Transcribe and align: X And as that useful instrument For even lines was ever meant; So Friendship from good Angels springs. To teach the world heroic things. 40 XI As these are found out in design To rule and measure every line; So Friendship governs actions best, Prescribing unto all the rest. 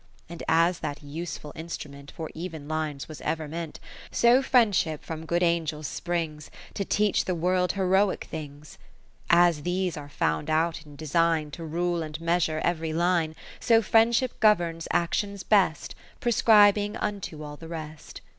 X 0.01 0.23
And 0.29 0.43
as 0.47 0.79
that 0.79 1.03
useful 1.03 1.53
instrument 1.55 2.09
For 2.09 2.31
even 2.33 2.67
lines 2.67 3.07
was 3.07 3.21
ever 3.21 3.47
meant; 3.47 3.79
So 4.09 4.41
Friendship 4.41 5.03
from 5.05 5.27
good 5.27 5.43
Angels 5.43 5.85
springs. 5.85 6.49
To 6.73 6.83
teach 6.83 7.25
the 7.25 7.35
world 7.35 7.73
heroic 7.73 8.23
things. 8.23 8.79
40 9.29 9.33
XI 9.51 9.59
As 9.59 9.61
these 9.61 9.97
are 9.97 10.09
found 10.09 10.49
out 10.49 10.87
in 10.87 10.95
design 10.95 11.51
To 11.51 11.63
rule 11.63 12.01
and 12.01 12.19
measure 12.19 12.61
every 12.63 12.93
line; 12.93 13.35
So 13.59 13.83
Friendship 13.83 14.39
governs 14.39 14.87
actions 14.89 15.43
best, 15.43 15.93
Prescribing 16.19 16.97
unto 16.97 17.43
all 17.43 17.55
the 17.57 17.67
rest. 17.67 18.21